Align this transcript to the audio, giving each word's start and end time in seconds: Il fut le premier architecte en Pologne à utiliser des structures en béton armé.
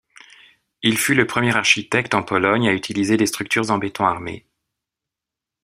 Il 0.81 0.97
fut 0.97 1.13
le 1.13 1.27
premier 1.27 1.55
architecte 1.55 2.15
en 2.15 2.23
Pologne 2.23 2.67
à 2.67 2.73
utiliser 2.73 3.17
des 3.17 3.27
structures 3.27 3.69
en 3.69 3.77
béton 3.77 4.03
armé. 4.07 4.47